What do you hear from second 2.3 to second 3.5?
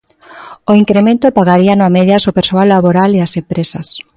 persoal laboral e as